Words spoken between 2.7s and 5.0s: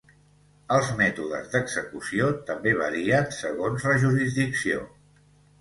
varien segons la jurisdicció.